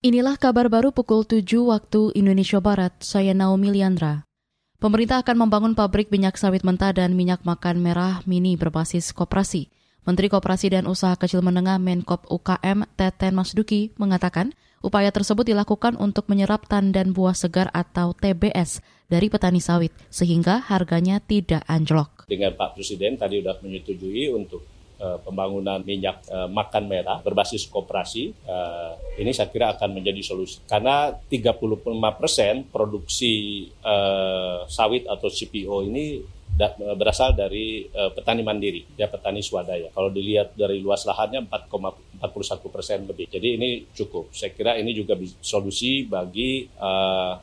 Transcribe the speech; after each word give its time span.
Inilah 0.00 0.40
kabar 0.40 0.72
baru 0.72 0.96
pukul 0.96 1.28
7 1.28 1.44
waktu 1.60 2.16
Indonesia 2.16 2.56
Barat, 2.56 2.96
saya 3.04 3.36
Naomi 3.36 3.68
Liandra. 3.68 4.24
Pemerintah 4.80 5.20
akan 5.20 5.44
membangun 5.44 5.76
pabrik 5.76 6.08
minyak 6.08 6.40
sawit 6.40 6.64
mentah 6.64 6.96
dan 6.96 7.12
minyak 7.12 7.44
makan 7.44 7.84
merah 7.84 8.24
mini 8.24 8.56
berbasis 8.56 9.12
koperasi. 9.12 9.68
Menteri 10.08 10.32
Koperasi 10.32 10.72
dan 10.72 10.88
Usaha 10.88 11.12
Kecil 11.20 11.44
Menengah 11.44 11.76
Menkop 11.76 12.24
UKM 12.32 12.88
Teten 12.96 13.36
Masduki 13.36 13.92
mengatakan 14.00 14.56
upaya 14.80 15.12
tersebut 15.12 15.44
dilakukan 15.44 16.00
untuk 16.00 16.32
menyerap 16.32 16.64
tandan 16.64 17.12
buah 17.12 17.36
segar 17.36 17.68
atau 17.76 18.16
TBS 18.16 18.80
dari 19.04 19.28
petani 19.28 19.60
sawit 19.60 19.92
sehingga 20.08 20.64
harganya 20.64 21.20
tidak 21.20 21.60
anjlok. 21.68 22.24
Dengan 22.24 22.56
Pak 22.56 22.72
Presiden 22.72 23.20
tadi 23.20 23.44
sudah 23.44 23.60
menyetujui 23.60 24.32
untuk 24.32 24.64
pembangunan 25.24 25.80
minyak 25.80 26.20
uh, 26.28 26.46
makan 26.46 26.86
merah 26.86 27.18
berbasis 27.24 27.66
koperasi 27.66 28.36
uh, 28.44 28.94
ini 29.16 29.32
saya 29.32 29.48
kira 29.48 29.72
akan 29.72 29.96
menjadi 29.96 30.20
solusi 30.20 30.60
karena 30.68 31.16
35 31.28 32.20
persen 32.20 32.54
produksi 32.68 33.66
sawit 34.68 35.08
atau 35.08 35.28
CPO 35.28 35.88
ini 35.88 36.20
berasal 36.98 37.32
dari 37.32 37.88
petani 37.88 38.44
mandiri, 38.44 38.84
ya 38.98 39.08
petani 39.08 39.40
swadaya. 39.40 39.88
Kalau 39.96 40.12
dilihat 40.12 40.52
dari 40.52 40.82
luas 40.84 41.08
lahannya 41.08 41.48
4,41 41.48 42.20
persen 42.68 42.98
lebih. 43.08 43.32
Jadi 43.32 43.48
ini 43.56 43.68
cukup. 43.96 44.28
Saya 44.34 44.52
kira 44.52 44.76
ini 44.76 44.92
juga 44.92 45.16
solusi 45.40 46.04
bagi 46.04 46.68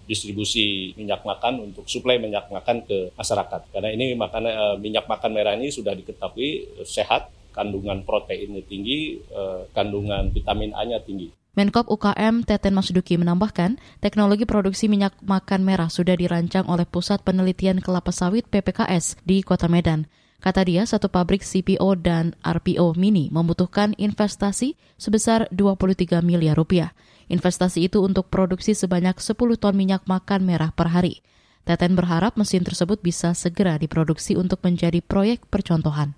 distribusi 0.06 0.94
minyak 0.94 1.26
makan 1.26 1.72
untuk 1.72 1.90
suplai 1.90 2.22
minyak 2.22 2.52
makan 2.54 2.86
ke 2.86 3.10
masyarakat. 3.18 3.74
Karena 3.74 3.90
ini 3.90 4.14
makan 4.14 4.44
minyak 4.78 5.10
makan 5.10 5.32
merah 5.34 5.58
ini 5.58 5.74
sudah 5.74 5.98
diketahui 5.98 6.84
sehat, 6.86 7.34
kandungan 7.58 8.06
proteinnya 8.06 8.62
tinggi, 8.70 9.18
eh, 9.18 9.66
kandungan 9.74 10.30
vitamin 10.30 10.78
A-nya 10.78 11.02
tinggi. 11.02 11.34
Menkop 11.58 11.90
UKM 11.90 12.46
Teten 12.46 12.78
Masduki 12.78 13.18
menambahkan, 13.18 13.82
teknologi 13.98 14.46
produksi 14.46 14.86
minyak 14.86 15.18
makan 15.26 15.66
merah 15.66 15.90
sudah 15.90 16.14
dirancang 16.14 16.70
oleh 16.70 16.86
Pusat 16.86 17.26
Penelitian 17.26 17.82
Kelapa 17.82 18.14
Sawit 18.14 18.46
PPKS 18.46 19.18
di 19.26 19.42
Kota 19.42 19.66
Medan. 19.66 20.06
Kata 20.38 20.62
dia, 20.62 20.86
satu 20.86 21.10
pabrik 21.10 21.42
CPO 21.42 21.98
dan 21.98 22.38
RPO 22.46 22.94
mini 22.94 23.34
membutuhkan 23.34 23.98
investasi 23.98 24.78
sebesar 25.02 25.50
23 25.50 26.22
miliar 26.22 26.54
rupiah. 26.54 26.94
Investasi 27.26 27.90
itu 27.90 28.06
untuk 28.06 28.30
produksi 28.30 28.78
sebanyak 28.78 29.18
10 29.18 29.58
ton 29.58 29.74
minyak 29.74 30.06
makan 30.06 30.46
merah 30.46 30.70
per 30.70 30.94
hari. 30.94 31.26
Teten 31.66 31.98
berharap 31.98 32.38
mesin 32.38 32.62
tersebut 32.62 33.02
bisa 33.02 33.34
segera 33.34 33.82
diproduksi 33.82 34.38
untuk 34.38 34.62
menjadi 34.62 35.02
proyek 35.02 35.50
percontohan. 35.50 36.14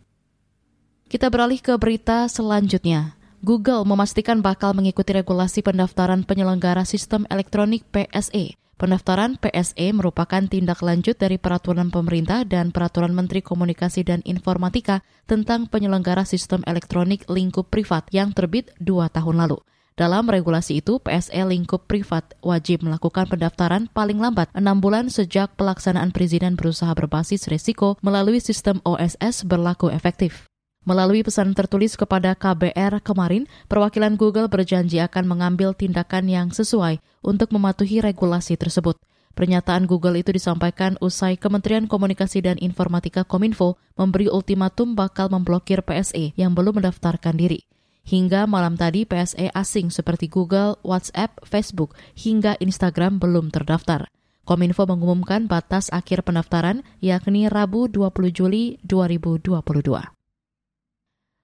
Kita 1.10 1.26
beralih 1.34 1.58
ke 1.58 1.74
berita 1.82 2.30
selanjutnya. 2.30 3.18
Google 3.42 3.82
memastikan 3.82 4.46
bakal 4.46 4.78
mengikuti 4.78 5.10
regulasi 5.10 5.66
pendaftaran 5.66 6.22
penyelenggara 6.22 6.86
sistem 6.86 7.26
elektronik 7.34 7.82
PSE. 7.90 8.54
Pendaftaran 8.78 9.42
PSE 9.42 9.90
merupakan 9.90 10.46
tindak 10.46 10.86
lanjut 10.86 11.18
dari 11.18 11.42
peraturan 11.42 11.90
pemerintah 11.90 12.46
dan 12.46 12.70
peraturan 12.70 13.18
Menteri 13.18 13.42
Komunikasi 13.42 14.06
dan 14.06 14.22
Informatika 14.22 15.02
tentang 15.26 15.66
penyelenggara 15.66 16.30
sistem 16.30 16.62
elektronik 16.70 17.26
lingkup 17.26 17.74
privat 17.74 18.06
yang 18.14 18.30
terbit 18.30 18.70
dua 18.78 19.10
tahun 19.10 19.42
lalu. 19.42 19.58
Dalam 19.98 20.30
regulasi 20.30 20.80
itu, 20.80 21.02
PSE 21.02 21.42
lingkup 21.42 21.90
privat 21.90 22.38
wajib 22.46 22.86
melakukan 22.86 23.26
pendaftaran 23.26 23.90
paling 23.92 24.22
lambat 24.22 24.54
enam 24.54 24.78
bulan 24.78 25.10
sejak 25.10 25.58
pelaksanaan 25.58 26.14
perizinan 26.14 26.54
berusaha 26.54 26.94
berbasis 26.94 27.50
risiko 27.50 27.98
melalui 28.06 28.38
sistem 28.38 28.78
OSS 28.86 29.50
berlaku 29.50 29.90
efektif. 29.90 30.49
Melalui 30.90 31.22
pesan 31.22 31.54
tertulis 31.54 31.94
kepada 31.94 32.34
KBR 32.34 33.06
kemarin, 33.06 33.46
perwakilan 33.70 34.18
Google 34.18 34.50
berjanji 34.50 34.98
akan 34.98 35.30
mengambil 35.30 35.78
tindakan 35.78 36.26
yang 36.26 36.50
sesuai 36.50 36.98
untuk 37.22 37.54
mematuhi 37.54 38.02
regulasi 38.02 38.58
tersebut. 38.58 38.98
Pernyataan 39.38 39.86
Google 39.86 40.18
itu 40.18 40.34
disampaikan 40.34 40.98
usai 40.98 41.38
Kementerian 41.38 41.86
Komunikasi 41.86 42.42
dan 42.42 42.58
Informatika 42.58 43.22
Kominfo 43.22 43.78
memberi 44.02 44.34
ultimatum 44.34 44.98
bakal 44.98 45.30
memblokir 45.30 45.86
PSE 45.86 46.34
yang 46.34 46.58
belum 46.58 46.82
mendaftarkan 46.82 47.38
diri. 47.38 47.70
Hingga 48.10 48.50
malam 48.50 48.74
tadi 48.74 49.06
PSE 49.06 49.54
asing 49.54 49.94
seperti 49.94 50.26
Google, 50.26 50.82
WhatsApp, 50.82 51.38
Facebook, 51.46 51.94
hingga 52.18 52.58
Instagram 52.58 53.22
belum 53.22 53.54
terdaftar. 53.54 54.10
Kominfo 54.42 54.90
mengumumkan 54.90 55.46
batas 55.46 55.94
akhir 55.94 56.26
pendaftaran 56.26 56.82
yakni 56.98 57.46
Rabu 57.46 57.86
20 57.86 58.34
Juli 58.34 58.82
2022. 58.82 60.19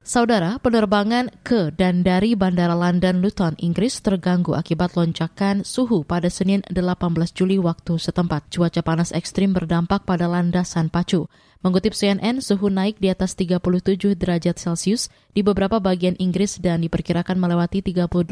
Saudara, 0.05 0.61
penerbangan 0.61 1.33
ke 1.41 1.73
dan 1.73 2.05
dari 2.05 2.37
Bandara 2.37 2.77
London 2.77 3.25
Luton, 3.25 3.57
Inggris 3.57 4.05
terganggu 4.05 4.53
akibat 4.53 4.93
lonjakan 4.93 5.65
suhu 5.65 6.05
pada 6.05 6.29
Senin 6.29 6.61
18 6.69 6.93
Juli 7.33 7.57
waktu 7.57 7.97
setempat. 7.97 8.53
Cuaca 8.53 8.85
panas 8.85 9.09
ekstrim 9.09 9.57
berdampak 9.57 10.05
pada 10.05 10.29
landasan 10.29 10.93
pacu. 10.93 11.25
Mengutip 11.65 11.97
CNN, 11.97 12.37
suhu 12.37 12.69
naik 12.69 13.01
di 13.01 13.09
atas 13.09 13.33
37 13.33 14.13
derajat 14.13 14.61
Celcius 14.61 15.09
di 15.33 15.41
beberapa 15.41 15.81
bagian 15.81 16.13
Inggris 16.21 16.61
dan 16.61 16.85
diperkirakan 16.85 17.41
melewati 17.41 17.81
38,7 17.81 18.29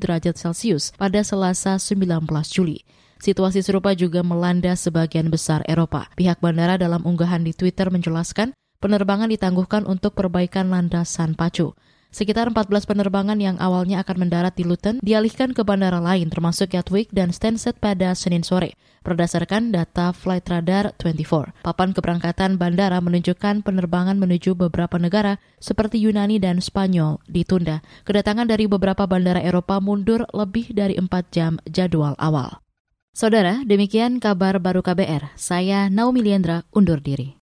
derajat 0.00 0.40
Celcius 0.40 0.96
pada 0.96 1.20
Selasa 1.20 1.76
19 1.76 2.24
Juli. 2.48 2.80
Situasi 3.20 3.60
serupa 3.60 3.92
juga 3.92 4.24
melanda 4.24 4.72
sebagian 4.72 5.28
besar 5.28 5.60
Eropa. 5.68 6.08
Pihak 6.16 6.40
bandara 6.40 6.80
dalam 6.80 7.04
unggahan 7.04 7.44
di 7.44 7.52
Twitter 7.52 7.92
menjelaskan 7.92 8.56
penerbangan 8.82 9.30
ditangguhkan 9.30 9.86
untuk 9.86 10.18
perbaikan 10.18 10.74
landasan 10.74 11.38
pacu. 11.38 11.78
Sekitar 12.12 12.52
14 12.52 12.84
penerbangan 12.84 13.40
yang 13.40 13.56
awalnya 13.56 14.04
akan 14.04 14.28
mendarat 14.28 14.52
di 14.52 14.68
Luton 14.68 15.00
dialihkan 15.00 15.56
ke 15.56 15.64
bandara 15.64 15.96
lain 15.96 16.28
termasuk 16.28 16.76
Gatwick 16.76 17.08
dan 17.08 17.32
Stansted 17.32 17.80
pada 17.80 18.12
Senin 18.12 18.44
sore. 18.44 18.76
Berdasarkan 19.00 19.72
data 19.72 20.12
Flight 20.12 20.44
Radar 20.44 20.92
24, 21.00 21.64
papan 21.64 21.96
keberangkatan 21.96 22.60
bandara 22.60 23.00
menunjukkan 23.00 23.64
penerbangan 23.64 24.20
menuju 24.20 24.52
beberapa 24.52 25.00
negara 25.00 25.40
seperti 25.56 26.04
Yunani 26.04 26.36
dan 26.36 26.60
Spanyol 26.60 27.16
ditunda. 27.32 27.80
Kedatangan 28.04 28.44
dari 28.44 28.68
beberapa 28.68 29.08
bandara 29.08 29.40
Eropa 29.40 29.80
mundur 29.80 30.28
lebih 30.36 30.76
dari 30.76 31.00
4 31.00 31.08
jam 31.32 31.56
jadwal 31.64 32.12
awal. 32.20 32.60
Saudara, 33.16 33.64
demikian 33.64 34.20
kabar 34.20 34.60
baru 34.60 34.84
KBR. 34.84 35.32
Saya 35.40 35.88
Naomi 35.88 36.20
Liandra 36.20 36.68
undur 36.76 37.00
diri. 37.00 37.40